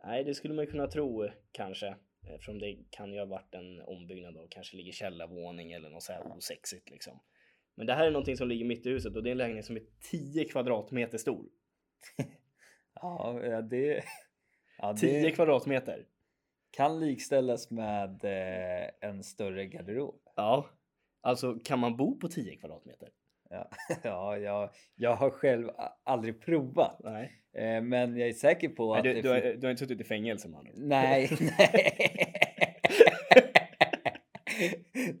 Nej, 0.04 0.24
det 0.24 0.34
skulle 0.34 0.54
man 0.54 0.64
ju 0.64 0.70
kunna 0.70 0.86
tro 0.86 1.28
kanske. 1.52 1.96
Eftersom 2.26 2.58
det 2.58 2.76
kan 2.90 3.12
ju 3.12 3.18
ha 3.18 3.26
varit 3.26 3.54
en 3.54 3.80
ombyggnad 3.80 4.36
och 4.36 4.52
kanske 4.52 4.76
ligger 4.76 4.92
källarvåning 4.92 5.72
eller 5.72 5.90
något 5.90 6.02
så 6.02 6.12
här 6.12 6.36
osexigt 6.36 6.90
liksom. 6.90 7.20
Men 7.74 7.86
det 7.86 7.94
här 7.94 8.06
är 8.06 8.10
någonting 8.10 8.36
som 8.36 8.48
ligger 8.48 8.64
mitt 8.64 8.86
i 8.86 8.90
huset 8.90 9.16
och 9.16 9.22
det 9.22 9.28
är 9.28 9.32
en 9.32 9.38
lägenhet 9.38 9.66
som 9.66 9.76
är 9.76 9.82
10 10.10 10.44
kvadratmeter 10.44 11.18
stor. 11.18 11.48
Ja, 13.00 13.40
ja, 13.44 13.62
det, 13.62 14.04
ja, 14.78 14.96
10 14.96 15.22
det 15.22 15.30
kvadratmeter! 15.30 16.06
kan 16.76 17.00
likställas 17.00 17.70
med 17.70 18.24
eh, 18.24 19.08
en 19.08 19.24
större 19.24 19.66
garderob. 19.66 20.20
Ja. 20.36 20.70
Alltså 21.20 21.58
kan 21.64 21.78
man 21.78 21.96
bo 21.96 22.18
på 22.18 22.28
10 22.28 22.56
kvadratmeter? 22.56 23.08
Ja, 23.50 23.70
ja 24.02 24.38
jag, 24.38 24.70
jag 24.96 25.16
har 25.16 25.30
själv 25.30 25.70
aldrig 26.04 26.40
provat, 26.40 27.00
Nej. 27.04 27.32
eh, 27.52 27.82
men 27.82 28.16
jag 28.16 28.28
är 28.28 28.32
säker 28.32 28.68
på 28.68 28.90
Nej 28.92 28.98
att 28.98 29.04
du, 29.04 29.12
det 29.14 29.22
du, 29.22 29.28
har, 29.28 29.40
du 29.40 29.66
har 29.66 29.70
inte 29.70 29.80
suttit 29.86 30.00
i 30.00 30.04
fängelse 30.04 30.48
ord. 30.48 30.68
Nej, 30.74 31.30
nej. 31.40 32.34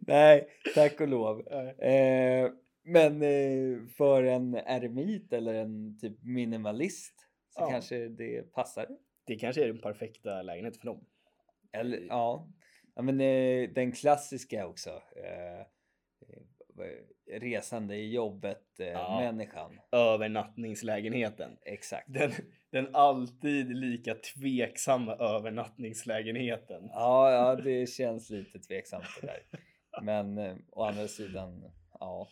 nej, 0.00 0.48
tack 0.74 1.00
och 1.00 1.08
lov. 1.08 1.48
Eh, 1.82 2.50
men 2.82 3.22
eh, 3.22 3.86
för 3.96 4.22
en 4.22 4.54
eremit 4.54 5.32
eller 5.32 5.54
en 5.54 5.98
typ 5.98 6.22
minimalist 6.22 7.14
så 7.50 7.60
Ja. 7.62 7.70
kanske 7.70 8.08
det 8.08 8.52
passar. 8.52 8.88
Det 9.26 9.36
kanske 9.36 9.62
är 9.62 9.66
den 9.66 9.78
perfekta 9.80 10.42
lägenheten 10.42 10.80
för 10.80 10.86
dem. 10.86 11.04
Eller 11.72 11.98
ja, 12.08 12.48
ja 12.94 13.02
men 13.02 13.18
den 13.74 13.92
klassiska 13.92 14.66
också. 14.66 14.90
Resande 17.26 17.96
i 17.96 18.12
jobbet 18.12 18.80
eh, 18.80 18.86
Ja. 18.86 19.20
människan. 19.20 19.80
Övernattningslägenheten. 19.92 21.58
Exakt. 21.62 22.12
Den, 22.12 22.32
den 22.70 22.94
alltid 22.94 23.76
lika 23.76 24.14
tveksamma 24.14 25.14
övernattningslägenheten. 25.16 26.88
Ja, 26.92 27.32
ja, 27.32 27.56
det 27.56 27.86
känns 27.86 28.30
lite 28.30 28.58
tveksamt 28.58 29.04
det 29.20 29.26
där. 29.26 29.42
Men 30.02 30.38
eh, 30.38 30.56
å 30.72 30.82
andra 30.84 31.08
sidan, 31.08 31.70
ja, 32.00 32.28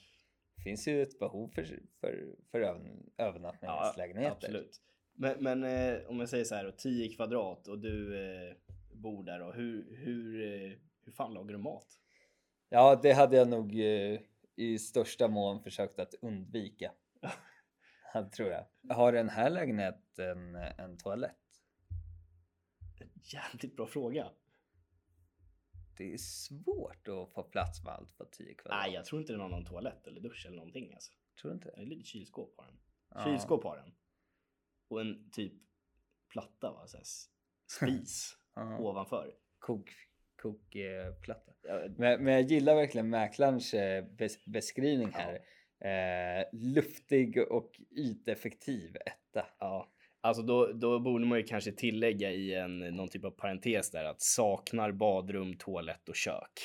finns 0.65 0.89
ju 0.89 1.03
ett 1.03 1.19
behov 1.19 1.49
för, 1.49 1.65
för, 2.01 2.35
för 2.51 2.61
över- 2.61 2.97
övernattningslägenheter. 3.19 4.31
absolut. 4.37 4.81
Men, 5.15 5.37
men 5.41 5.65
eh, 5.65 6.01
om 6.09 6.21
jag 6.21 6.29
säger 6.29 6.45
så 6.45 6.55
här, 6.55 6.65
då, 6.65 6.71
10 6.73 7.09
kvadrat 7.17 7.69
och 7.69 7.79
du 7.79 8.25
eh, 8.25 8.55
bor 8.93 9.25
där 9.25 9.43
och 9.43 9.55
hur, 9.55 9.97
hur, 9.97 10.45
eh, 10.55 10.73
hur 11.05 11.13
fan 11.13 11.35
lagar 11.35 11.53
du 11.53 11.59
mat? 11.59 11.87
Ja, 12.69 13.01
det 13.03 13.13
hade 13.13 13.37
jag 13.37 13.49
nog 13.49 13.81
eh, 13.81 14.21
i 14.57 14.79
största 14.79 15.29
mån 15.29 15.63
försökt 15.63 15.99
att 15.99 16.15
undvika. 16.15 16.93
Ja, 18.15 18.31
tror 18.31 18.51
jag. 18.51 18.95
Har 18.95 19.13
den 19.13 19.29
här 19.29 19.51
lägenheten 19.51 20.55
en 20.55 20.99
toalett? 20.99 21.37
Jävligt 23.23 23.77
bra 23.77 23.87
fråga. 23.87 24.31
Det 25.97 26.13
är 26.13 26.19
svårt 26.19 27.09
att 27.09 27.33
få 27.33 27.43
plats 27.43 27.85
med 27.85 27.93
allt 27.93 28.19
på 28.19 28.25
10 28.25 28.55
kvadrat. 28.55 28.81
Nej, 28.83 28.95
jag 28.95 29.05
tror 29.05 29.21
inte 29.21 29.33
den 29.33 29.41
har 29.41 29.49
någon 29.49 29.65
toalett 29.65 30.07
eller 30.07 30.21
dusch 30.21 30.47
eller 30.47 30.57
någonting 30.57 30.95
alltså. 30.95 31.13
tror 31.41 31.51
du 31.51 31.55
inte 31.55 31.71
Det 31.77 31.83
är 31.83 31.87
lite 31.87 32.05
kylskåp 32.05 32.57
på 32.57 32.63
den. 32.65 32.79
Ja. 33.09 33.25
Kylskåp 33.25 33.65
har 33.65 33.77
den. 33.77 33.95
Och 34.89 35.01
en 35.01 35.31
typ 35.31 35.53
platta 36.29 36.73
va? 36.73 36.87
Så 36.87 36.99
spis 37.79 38.39
Ja. 38.55 38.79
ovanför. 38.79 39.35
Kok, 39.59 39.91
kokplatta. 40.43 41.53
Ja, 41.69 41.81
Men, 41.97 42.25
men 42.25 42.35
jag 42.35 42.43
gillar 42.43 42.75
verkligen 42.75 43.11
mäklarens 43.11 43.75
eh, 43.75 44.05
bes, 44.05 44.45
beskrivning 44.45 45.09
här. 45.13 45.39
Eh, 45.85 46.45
luftig 46.53 47.39
och 47.53 47.71
yteffektiv 47.97 48.97
etta. 48.97 49.47
Ja, 49.59 49.89
alltså 50.21 50.43
då, 50.43 50.67
då 50.73 50.99
borde 51.01 51.27
man 51.27 51.39
ju 51.39 51.45
kanske 51.45 51.73
tillägga 51.73 52.31
i 52.31 52.55
en 52.55 52.79
någon 52.79 53.09
typ 53.09 53.25
av 53.25 53.31
parentes 53.31 53.91
där 53.91 54.05
att 54.05 54.21
saknar 54.23 54.93
badrum, 54.93 55.57
toalett 55.59 56.09
och 56.09 56.17
kök. 56.17 56.61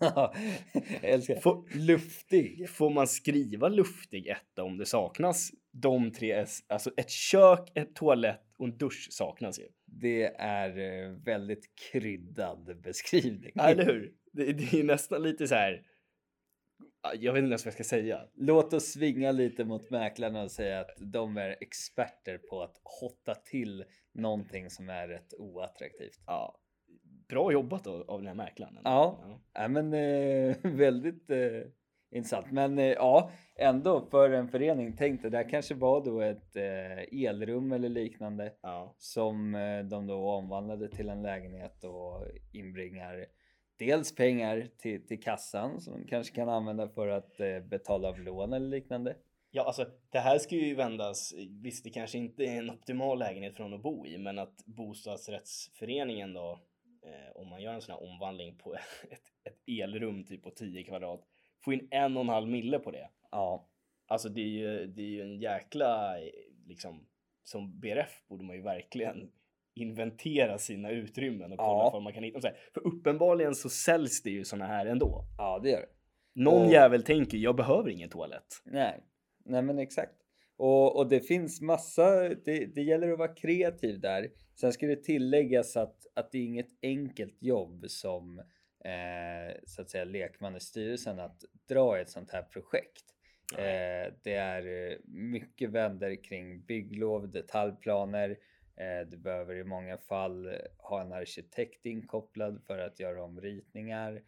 Får, 1.42 1.78
Luftig. 1.78 2.68
får 2.70 2.90
man 2.90 3.06
skriva 3.08 3.68
luftig 3.68 4.26
etta 4.26 4.62
om 4.62 4.78
det 4.78 4.86
saknas 4.86 5.50
de 5.72 6.10
tre, 6.12 6.32
S- 6.32 6.60
alltså 6.68 6.90
ett 6.96 7.10
kök, 7.10 7.72
ett 7.74 7.94
toalett 7.94 8.42
och 8.58 8.66
en 8.66 8.78
dusch 8.78 9.08
saknas 9.10 9.58
ju. 9.60 9.68
Det 10.00 10.34
är 10.38 10.78
eh, 10.78 11.10
väldigt 11.10 11.70
kryddad 11.92 12.80
beskrivning. 12.82 13.52
Ja, 13.54 13.70
eller 13.70 13.84
hur? 13.84 14.14
Det, 14.32 14.52
det 14.52 14.80
är 14.80 14.84
nästan 14.84 15.22
lite 15.22 15.48
så 15.48 15.54
här. 15.54 15.82
Jag 17.14 17.32
vet 17.32 17.38
inte 17.38 17.48
ens 17.48 17.64
vad 17.64 17.70
jag 17.70 17.74
ska 17.74 17.96
säga. 17.96 18.28
Låt 18.34 18.72
oss 18.72 18.84
svinga 18.84 19.32
lite 19.32 19.64
mot 19.64 19.90
mäklarna 19.90 20.42
och 20.42 20.50
säga 20.50 20.80
att 20.80 20.90
de 20.98 21.36
är 21.36 21.56
experter 21.60 22.38
på 22.38 22.62
att 22.62 22.80
hotta 23.00 23.34
till 23.34 23.84
någonting 24.14 24.70
som 24.70 24.88
är 24.88 25.08
rätt 25.08 25.34
oattraktivt. 25.38 26.20
Ja, 26.26 26.60
bra 27.28 27.52
jobbat 27.52 27.84
då, 27.84 28.04
av 28.08 28.18
den 28.18 28.26
här 28.26 28.34
mäklaren. 28.34 28.78
Ja. 28.84 29.40
Ja, 29.54 29.68
men 29.68 29.94
eh, 29.94 30.56
väldigt 30.62 31.30
eh, 31.30 31.62
intressant. 32.10 32.52
Men 32.52 32.78
eh, 32.78 32.84
ja, 32.86 33.30
ändå 33.56 34.06
för 34.10 34.30
en 34.30 34.48
förening. 34.48 34.96
Tänk 34.98 35.22
det 35.22 35.30
där 35.30 35.48
kanske 35.48 35.74
var 35.74 36.04
då 36.04 36.20
ett 36.20 36.56
eh, 36.56 37.24
elrum 37.24 37.72
eller 37.72 37.88
liknande 37.88 38.52
ja. 38.62 38.94
som 38.98 39.54
eh, 39.54 39.84
de 39.84 40.06
då 40.06 40.30
omvandlade 40.30 40.88
till 40.88 41.08
en 41.08 41.22
lägenhet 41.22 41.84
och 41.84 42.26
inbringar 42.52 43.26
dels 43.78 44.14
pengar 44.14 44.68
till, 44.78 45.06
till 45.06 45.22
kassan 45.22 45.80
som 45.80 45.92
de 45.92 46.08
kanske 46.08 46.34
kan 46.34 46.48
använda 46.48 46.88
för 46.88 47.08
att 47.08 47.36
betala 47.70 48.08
av 48.08 48.18
lån 48.20 48.52
eller 48.52 48.68
liknande. 48.68 49.16
Ja, 49.50 49.64
alltså 49.64 49.86
det 50.10 50.18
här 50.18 50.38
ska 50.38 50.54
ju 50.54 50.74
vändas. 50.74 51.34
Visst, 51.62 51.84
det 51.84 51.90
kanske 51.90 52.18
inte 52.18 52.44
är 52.44 52.58
en 52.58 52.70
optimal 52.70 53.18
lägenhet 53.18 53.56
för 53.56 53.62
någon 53.62 53.74
att 53.74 53.82
bo 53.82 54.06
i, 54.06 54.18
men 54.18 54.38
att 54.38 54.66
bostadsrättsföreningen 54.66 56.32
då, 56.32 56.60
eh, 57.02 57.36
om 57.36 57.48
man 57.48 57.62
gör 57.62 57.72
en 57.72 57.82
sån 57.82 57.94
här 57.94 58.02
omvandling 58.02 58.58
på 58.58 58.74
ett, 59.10 59.32
ett 59.44 59.62
elrum 59.66 60.24
typ 60.24 60.42
på 60.42 60.50
10 60.50 60.82
kvadrat, 60.82 61.20
får 61.64 61.74
in 61.74 61.88
en 61.90 62.16
och 62.16 62.22
en 62.22 62.28
halv 62.28 62.48
mille 62.48 62.78
på 62.78 62.90
det. 62.90 63.08
Ja, 63.30 63.64
Alltså 64.10 64.28
det 64.28 64.40
är 64.40 64.44
ju, 64.48 64.86
det 64.86 65.02
är 65.02 65.06
ju 65.06 65.22
en 65.22 65.38
jäkla, 65.40 66.14
liksom, 66.66 67.06
som 67.44 67.80
BRF 67.80 68.22
borde 68.28 68.44
man 68.44 68.56
ju 68.56 68.62
verkligen 68.62 69.30
inventera 69.74 70.58
sina 70.58 70.90
utrymmen 70.90 71.52
och 71.52 71.58
kolla 71.58 71.84
Ja. 71.84 71.90
vad 71.92 72.02
man 72.02 72.12
kan 72.12 72.22
hitta. 72.22 72.40
Här, 72.48 72.56
För 72.74 72.86
uppenbarligen 72.86 73.54
så 73.54 73.68
säljs 73.68 74.22
det 74.22 74.30
ju 74.30 74.44
såna 74.44 74.66
här 74.66 74.86
ändå. 74.86 75.24
ja 75.38 75.58
det 75.62 75.70
gör 75.70 75.80
det. 75.80 75.88
Någon 76.42 76.66
Och- 76.66 76.72
jävel 76.72 77.02
tänker 77.02 77.38
jag 77.38 77.56
behöver 77.56 77.90
ingen 77.90 78.08
toalett. 78.10 78.62
Nej, 78.64 79.00
nej 79.44 79.62
men 79.62 79.78
exakt. 79.78 80.14
Och, 80.56 80.96
och 80.96 81.08
det 81.08 81.20
finns 81.20 81.60
massa, 81.60 82.10
det, 82.28 82.74
det 82.74 82.82
gäller 82.82 83.12
att 83.12 83.18
vara 83.18 83.34
kreativ 83.34 84.00
där. 84.00 84.28
Sen 84.60 84.72
ska 84.72 84.86
det 84.86 85.02
tilläggas 85.04 85.76
att, 85.76 85.96
att 86.14 86.32
det 86.32 86.38
är 86.38 86.42
inget 86.44 86.70
enkelt 86.82 87.42
jobb 87.42 87.84
som 87.88 88.42
eh, 88.88 89.56
så 89.64 89.82
att 89.82 89.90
säga 89.90 90.04
lekman 90.04 90.56
i 90.56 90.60
styrelsen 90.60 91.20
att 91.20 91.44
dra 91.68 91.98
ett 91.98 92.10
sånt 92.10 92.30
här 92.30 92.42
projekt. 92.42 93.04
Eh, 93.56 94.12
det 94.22 94.34
är 94.34 94.90
eh, 94.90 94.98
mycket 95.04 95.70
vänder 95.70 96.24
kring 96.24 96.62
bygglov, 96.62 97.30
detaljplaner. 97.30 98.38
Eh, 98.76 99.08
du 99.08 99.16
behöver 99.16 99.54
i 99.54 99.64
många 99.64 99.98
fall 99.98 100.56
ha 100.78 101.00
en 101.00 101.12
arkitekt 101.12 101.86
inkopplad 101.86 102.62
för 102.66 102.78
att 102.78 103.00
göra 103.00 103.24
om 103.24 103.40
ritningar. 103.40 104.22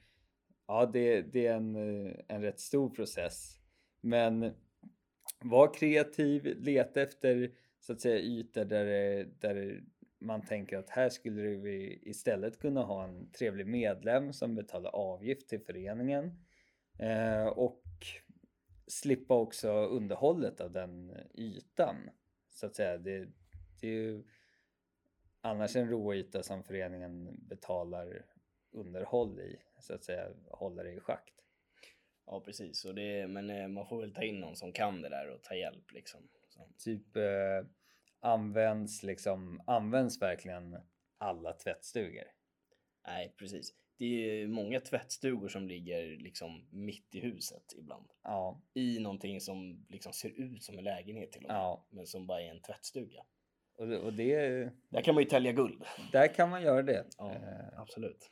Ja, 0.67 0.87
det, 0.87 1.23
det 1.23 1.47
är 1.47 1.55
en, 1.55 1.77
eh, 1.77 2.13
en 2.29 2.43
rätt 2.43 2.61
stor 2.61 2.91
process. 2.91 3.57
Men 4.01 4.55
var 5.39 5.75
kreativ, 5.75 6.57
leta 6.61 7.03
efter 7.03 7.51
så 7.81 7.93
att 7.93 8.01
säga 8.01 8.19
ytor 8.19 8.65
där, 8.65 9.25
där 9.41 9.83
man 10.21 10.43
tänker 10.43 10.79
att 10.79 10.91
här 10.91 11.09
skulle 11.09 11.43
vi 11.43 12.01
istället 12.03 12.59
kunna 12.59 12.83
ha 12.83 13.05
en 13.05 13.31
trevlig 13.33 13.67
medlem 13.67 14.33
som 14.33 14.55
betalar 14.55 14.91
avgift 14.91 15.49
till 15.49 15.61
föreningen 15.61 16.45
eh, 16.99 17.47
och 17.47 17.83
slippa 18.87 19.35
också 19.35 19.71
underhållet 19.71 20.61
av 20.61 20.73
den 20.73 21.17
ytan. 21.35 21.97
Så 22.51 22.67
att 22.67 22.77
säga, 22.77 22.99
det, 22.99 23.29
det 23.81 23.87
är 23.87 23.93
ju 23.93 24.25
annars 25.41 25.77
en 25.77 25.89
råyta 25.89 26.43
som 26.43 26.65
föreningen 26.65 27.37
betalar 27.49 28.27
underhåll 28.71 29.41
i, 29.41 29.57
så 29.79 29.95
att 29.95 30.05
säga 30.05 30.29
håller 30.51 30.85
det 30.85 30.93
i 30.93 31.01
schakt. 31.01 31.35
Ja, 32.27 32.41
precis. 32.41 32.85
Och 32.85 32.95
det, 32.95 33.27
men 33.27 33.51
eh, 33.51 33.69
man 33.69 33.87
får 33.87 34.01
väl 34.01 34.15
ta 34.15 34.23
in 34.23 34.41
någon 34.41 34.57
som 34.57 34.73
kan 34.73 35.03
det 35.03 35.09
där 35.09 35.31
och 35.31 35.43
ta 35.43 35.55
hjälp 35.55 35.93
liksom. 35.93 36.29
Så. 36.49 36.69
typ 36.79 37.17
eh, 37.17 37.67
används 38.21 39.03
liksom 39.03 39.63
används 39.67 40.23
verkligen 40.23 40.77
alla 41.19 41.53
tvättstugor. 41.53 42.25
Nej, 43.07 43.35
precis. 43.39 43.75
Det 43.99 44.05
är 44.43 44.47
många 44.47 44.81
tvättstugor 44.81 45.49
som 45.49 45.69
ligger 45.69 46.17
liksom 46.17 46.69
mitt 46.71 47.15
i 47.15 47.21
huset 47.21 47.75
ibland. 47.79 48.07
Ja, 48.23 48.63
I 48.75 48.99
någonting 48.99 49.41
som 49.41 49.87
liksom 49.89 50.13
ser 50.13 50.29
ut 50.41 50.63
som 50.63 50.79
en 50.79 50.85
lägenhet 50.85 51.33
till 51.33 51.43
och 51.45 51.49
med. 51.49 51.57
ja, 51.57 51.87
Men 51.91 52.07
som 52.07 52.27
bara 52.27 52.43
är 52.43 52.51
en 52.51 52.61
tvättstuga. 52.63 53.23
och, 53.79 53.89
det- 53.89 53.99
och 53.99 54.13
det 54.13 54.37
Där 54.89 55.03
kan 55.03 55.15
man 55.15 55.23
ju 55.25 55.29
tälja 55.31 55.53
guld. 55.53 55.85
där 56.13 56.35
kan 56.35 56.51
man 56.51 56.63
göra 56.63 56.83
det. 56.83 57.07
Ja, 57.19 57.33
Eh, 57.33 57.81
absolut. 57.81 58.31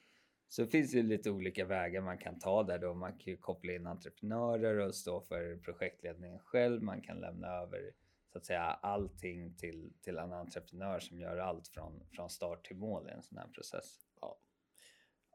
Så 0.50 0.66
finns 0.66 0.92
det 0.92 1.02
lite 1.02 1.30
olika 1.30 1.64
vägar 1.64 2.00
man 2.00 2.18
kan 2.18 2.38
ta 2.38 2.62
där 2.62 2.78
då. 2.78 2.94
Man 2.94 3.12
kan 3.12 3.32
ju 3.32 3.36
koppla 3.36 3.72
in 3.72 3.86
entreprenörer 3.86 4.78
och 4.78 4.94
stå 4.94 5.20
för 5.20 5.56
projektledningen 5.56 6.38
själv. 6.38 6.82
Man 6.82 7.00
kan 7.00 7.20
lämna 7.20 7.46
över 7.48 7.92
så 8.32 8.38
att 8.38 8.46
säga 8.46 8.62
allting 8.62 9.56
till, 9.56 9.92
till 10.02 10.18
en 10.18 10.32
entreprenör 10.32 11.00
som 11.00 11.20
gör 11.20 11.38
allt 11.38 11.68
från, 11.68 12.06
från 12.12 12.30
start 12.30 12.66
till 12.66 12.76
mål 12.76 13.08
i 13.08 13.12
en 13.12 13.22
sån 13.22 13.38
här 13.38 13.48
process. 13.48 14.08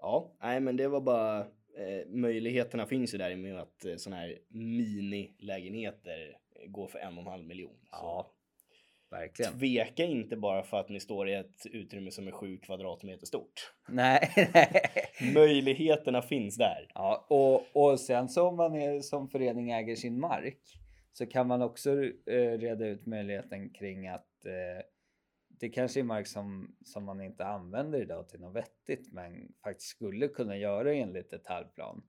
Ja, 0.04 0.36
nej, 0.42 0.60
men 0.60 0.78
det 0.78 0.88
var 0.88 1.02
bara 1.02 1.40
eh, 1.78 2.08
möjligheterna 2.08 2.86
finns 2.86 3.14
ju 3.14 3.18
där 3.18 3.32
i 3.32 3.36
och 3.36 3.40
med 3.40 3.60
att 3.60 3.86
eh, 3.86 3.96
sådana 3.96 4.22
här 4.22 4.38
minilägenheter 4.50 6.38
eh, 6.56 6.70
går 6.70 6.88
för 6.88 7.00
en 7.00 7.14
och 7.14 7.22
en 7.22 7.28
halv 7.28 7.46
miljon. 7.46 7.78
Ja, 7.92 8.34
verkligen. 9.12 9.60
Tveka 9.60 10.04
inte 10.04 10.38
bara 10.38 10.64
för 10.64 10.78
att 10.78 10.90
ni 10.90 11.00
står 11.00 11.30
i 11.30 11.34
ett 11.34 11.66
utrymme 11.66 12.12
som 12.12 12.28
är 12.28 12.32
sju 12.32 12.58
kvadratmeter 12.58 13.26
stort. 13.26 13.74
Nej. 13.88 14.30
Möjligheterna 15.34 16.22
finns 16.22 16.58
där. 16.58 16.92
Ja, 16.94 17.26
och, 17.30 17.76
och 17.76 18.00
sen 18.00 18.30
så 18.30 18.48
om 18.48 18.56
man 18.56 18.76
är 18.76 19.02
som 19.02 19.30
förening 19.30 19.72
äger 19.72 19.96
sin 19.96 20.20
mark 20.20 20.60
så 21.14 21.26
kan 21.26 21.48
man 21.48 21.62
också 21.62 22.04
eh, 22.04 22.58
reda 22.58 22.88
ut 22.88 23.06
möjligheten 23.06 23.70
kring 23.70 24.08
att 24.08 24.46
eh, 24.46 24.86
det 25.48 25.70
kanske 25.70 26.00
är 26.00 26.04
mark 26.04 26.28
som, 26.28 26.76
som 26.86 27.04
man 27.04 27.22
inte 27.22 27.46
använder 27.46 28.02
idag 28.02 28.30
till 28.30 28.40
något 28.40 28.56
vettigt 28.56 29.14
men 29.14 29.54
faktiskt 29.64 29.90
skulle 29.90 30.28
kunna 30.28 30.58
göra 30.58 30.94
enligt 30.94 31.30
detaljplan. 31.30 32.04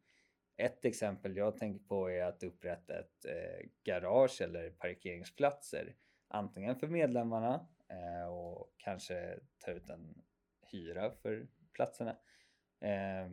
Ett 0.56 0.84
exempel 0.84 1.36
jag 1.36 1.56
tänker 1.56 1.84
på 1.84 2.10
är 2.10 2.24
att 2.24 2.42
upprätta 2.42 2.98
ett 2.98 3.24
eh, 3.24 3.68
garage 3.84 4.40
eller 4.40 4.70
parkeringsplatser 4.70 5.94
antingen 6.28 6.76
för 6.76 6.86
medlemmarna 6.86 7.66
eh, 7.88 8.28
och 8.28 8.72
kanske 8.76 9.38
ta 9.58 9.70
ut 9.70 9.90
en 9.90 10.22
hyra 10.72 11.10
för 11.10 11.46
platserna. 11.72 12.16
Eh, 12.80 13.30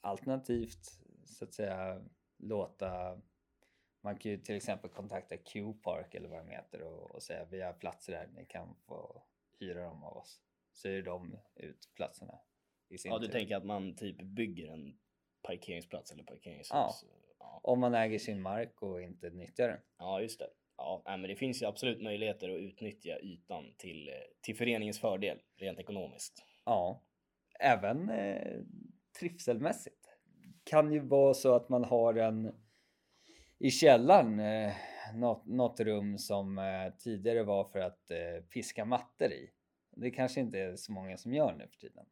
alternativt 0.00 1.00
så 1.24 1.44
att 1.44 1.54
säga 1.54 2.04
låta 2.38 3.20
man 4.06 4.18
kan 4.18 4.30
ju 4.32 4.38
till 4.38 4.56
exempel 4.56 4.90
kontakta 4.90 5.36
Q-Park 5.36 6.14
eller 6.14 6.28
vad 6.28 6.38
de 6.38 6.48
heter 6.48 6.82
och, 6.82 7.14
och 7.14 7.22
säga 7.22 7.44
vi 7.50 7.60
har 7.62 7.72
platser 7.72 8.12
här, 8.12 8.26
ni 8.26 8.44
kan 8.46 8.74
få 8.86 9.22
hyra 9.60 9.82
dem 9.84 10.04
av 10.04 10.16
oss. 10.16 10.40
Så 10.72 10.88
hyr 10.88 11.02
de 11.02 11.38
ut 11.56 11.88
platserna 11.94 12.38
i 12.88 12.98
sin 12.98 13.10
Ja, 13.12 13.18
du 13.18 13.26
tur. 13.26 13.32
tänker 13.32 13.56
att 13.56 13.64
man 13.64 13.96
typ 13.96 14.22
bygger 14.22 14.72
en 14.72 14.98
parkeringsplats 15.42 16.12
eller 16.12 16.24
parkeringshus? 16.24 16.68
Ja. 16.70 16.90
Ja, 17.38 17.60
Om 17.62 17.80
man 17.80 17.94
äger 17.94 18.18
sin 18.18 18.42
mark 18.42 18.82
och 18.82 19.02
inte 19.02 19.30
nyttjar 19.30 19.68
den. 19.68 19.80
ja 19.98 20.20
just 20.20 20.38
det. 20.38 20.48
Ja, 20.76 21.02
men 21.06 21.22
det 21.22 21.36
finns 21.36 21.62
ju 21.62 21.66
absolut 21.66 22.02
möjligheter 22.02 22.48
att 22.48 22.60
utnyttja 22.60 23.18
ytan 23.20 23.74
till, 23.78 24.10
till 24.40 24.56
föreningens 24.56 25.00
fördel 25.00 25.38
rent 25.56 25.78
ekonomiskt. 25.78 26.44
Ja, 26.64 27.02
även 27.60 28.10
eh, 28.10 28.60
trivselmässigt. 29.20 30.08
Kan 30.64 30.92
ju 30.92 31.00
vara 31.00 31.34
så 31.34 31.54
att 31.54 31.68
man 31.68 31.84
har 31.84 32.14
en 32.14 32.54
i 33.58 33.70
källaren 33.70 34.40
eh, 34.40 34.72
något, 35.14 35.46
något 35.46 35.80
rum 35.80 36.18
som 36.18 36.58
eh, 36.58 36.94
tidigare 36.98 37.42
var 37.42 37.64
för 37.64 37.78
att 37.78 38.10
eh, 38.10 38.44
piska 38.50 38.84
mattor 38.84 39.28
i. 39.32 39.50
Det 39.96 40.10
kanske 40.10 40.40
inte 40.40 40.58
är 40.58 40.76
så 40.76 40.92
många 40.92 41.16
som 41.16 41.34
gör 41.34 41.54
nu 41.54 41.68
för 41.68 41.76
tiden. 41.76 42.06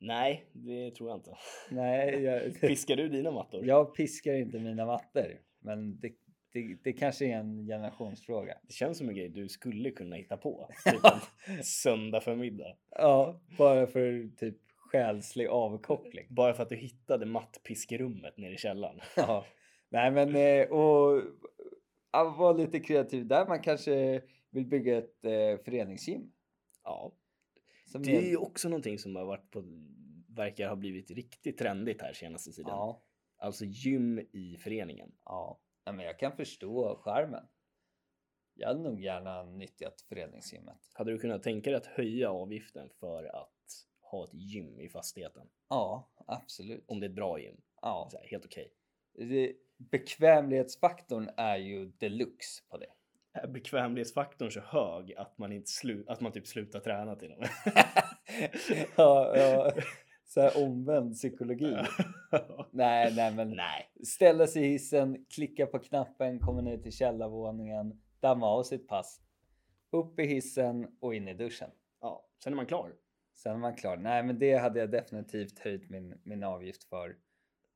Nej, 0.00 0.46
det 0.52 0.90
tror 0.90 1.10
jag 1.10 1.18
inte. 1.18 1.36
Nej, 1.70 2.22
jag, 2.22 2.56
Fiskar 2.60 2.96
du 2.96 3.08
dina 3.08 3.30
mattor? 3.30 3.66
jag 3.66 3.94
piskar 3.94 4.34
inte 4.34 4.58
mina 4.58 4.86
mattor, 4.86 5.40
men 5.58 6.00
det, 6.00 6.12
det, 6.52 6.76
det 6.84 6.92
kanske 6.92 7.26
är 7.26 7.36
en 7.36 7.66
generationsfråga. 7.66 8.58
Det 8.62 8.72
känns 8.72 8.98
som 8.98 9.08
en 9.08 9.14
grej 9.14 9.28
du 9.28 9.48
skulle 9.48 9.90
kunna 9.90 10.16
hitta 10.16 10.36
på. 10.36 10.70
Typ 10.84 11.04
en 11.46 11.64
söndag 11.64 12.20
förmiddag. 12.20 12.76
Ja, 12.90 13.40
bara 13.58 13.86
för 13.86 14.36
typ 14.36 14.56
själslig 14.76 15.46
avkoppling. 15.46 16.26
Bara 16.30 16.54
för 16.54 16.62
att 16.62 16.68
du 16.68 16.76
hittade 16.76 17.26
mattpiskerummet 17.26 18.36
nere 18.36 18.54
i 18.54 18.58
källaren. 18.58 19.00
Ja, 19.16 19.44
nej 19.90 20.10
men 20.10 20.36
eh, 20.36 20.68
och 20.68 21.22
ja, 22.12 22.34
vara 22.38 22.52
lite 22.52 22.80
kreativ 22.80 23.26
där. 23.26 23.46
Man 23.46 23.62
kanske 23.62 24.22
vill 24.50 24.66
bygga 24.66 24.98
ett 24.98 25.24
eh, 25.24 25.64
föreningsgym. 25.64 26.32
Ja, 26.84 27.12
Som 27.86 28.02
det 28.02 28.16
är 28.16 28.28
ju 28.30 28.36
också 28.36 28.68
någonting 28.68 28.98
som 28.98 29.16
har 29.16 29.24
varit 29.24 29.50
på, 29.50 29.64
verkar 30.28 30.68
ha 30.68 30.76
blivit 30.76 31.10
riktigt 31.10 31.58
trendigt 31.58 32.02
här 32.02 32.12
senaste 32.12 32.52
tiden. 32.52 32.70
ja, 32.70 33.02
Alltså 33.36 33.64
gym 33.64 34.18
i 34.32 34.56
föreningen. 34.60 35.12
ja. 35.24 35.60
ja, 35.84 35.92
men 35.92 36.06
jag 36.06 36.18
kan 36.18 36.36
förstå 36.36 36.96
skärmen. 36.96 37.44
Jag 38.54 38.68
hade 38.68 38.80
nog 38.80 39.00
gärna 39.00 39.42
nyttjat 39.42 40.00
föreningsgymmet. 40.00 40.78
Hade 40.92 41.10
du 41.12 41.18
kunnat 41.18 41.42
tänka 41.42 41.70
dig 41.70 41.76
att 41.76 41.86
höja 41.86 42.30
avgiften 42.30 42.88
för 43.00 43.24
att 43.24 43.86
ha 44.00 44.24
ett 44.24 44.34
gym 44.34 44.80
i 44.80 44.88
fastigheten? 44.88 45.48
Ja, 45.68 46.10
absolut. 46.26 46.84
Om 46.86 47.00
det 47.00 47.06
är 47.06 47.08
ett 47.10 47.16
bra 47.16 47.40
gym? 47.40 47.60
Ja, 47.82 48.10
här, 48.12 48.28
helt 48.30 48.44
okej. 48.44 48.72
det, 49.12 49.52
bekvämlighetsfaktorn 49.90 51.30
är 51.36 51.56
ju 51.56 51.86
deluxe 51.86 52.62
på 52.70 52.76
det. 52.76 52.86
Är 53.32 53.46
bekvämlighetsfaktorn 53.48 54.50
så 54.50 54.60
hög 54.60 55.14
att 55.14 55.38
man, 55.38 55.52
inte 55.52 55.70
slu- 55.70 56.04
att 56.08 56.20
man 56.20 56.32
typ 56.32 56.46
slutar 56.46 56.80
träna 56.80 57.16
till 57.16 57.32
och 57.32 57.38
med? 57.38 57.48
ja, 58.96 59.36
ja. 59.36 59.72
Så 60.24 60.40
här 60.40 60.64
omvänd 60.64 61.14
psykologi. 61.14 61.76
Nej, 62.70 63.12
nej, 63.16 63.34
men 63.34 63.50
Nej. 63.50 63.90
ställa 64.06 64.46
sig 64.46 64.62
i 64.64 64.68
hissen, 64.68 65.24
klicka 65.34 65.66
på 65.66 65.78
knappen, 65.78 66.38
komma 66.40 66.60
ner 66.60 66.78
till 66.78 66.92
källarvåningen, 66.92 68.00
damma 68.20 68.46
av 68.46 68.62
sitt 68.62 68.88
pass, 68.88 69.20
upp 69.92 70.18
i 70.20 70.26
hissen 70.26 70.96
och 71.00 71.14
in 71.14 71.28
i 71.28 71.34
duschen. 71.34 71.70
Ja, 72.00 72.26
sen 72.44 72.52
är 72.52 72.56
man 72.56 72.66
klar. 72.66 72.92
Sen 73.34 73.52
är 73.54 73.58
man 73.58 73.76
klar. 73.76 73.96
Nej, 73.96 74.22
men 74.22 74.38
det 74.38 74.54
hade 74.54 74.80
jag 74.80 74.90
definitivt 74.90 75.58
höjt 75.58 75.90
min, 75.90 76.20
min 76.24 76.44
avgift 76.44 76.84
för. 76.84 77.16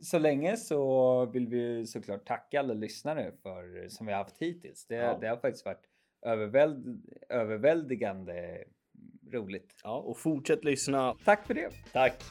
Så 0.00 0.18
länge 0.18 0.56
så 0.56 1.26
vill 1.26 1.46
vi 1.48 1.86
såklart 1.86 2.26
tacka 2.26 2.60
alla 2.60 2.74
lyssnare 2.74 3.32
för 3.42 3.88
som 3.88 4.06
vi 4.06 4.12
har 4.12 4.18
haft 4.18 4.38
hittills. 4.38 4.86
Det, 4.86 4.94
Ja. 4.94 5.18
det 5.20 5.28
har 5.28 5.36
faktiskt 5.36 5.64
varit 5.64 5.86
överväld, 6.26 7.02
överväldigande 7.28 8.64
roligt. 9.32 9.74
Ja, 9.84 9.96
och 9.98 10.18
fortsätt 10.18 10.64
lyssna. 10.64 11.16
Tack 11.24 11.46
för 11.46 11.54
det! 11.54 11.70
Tack! 11.92 12.22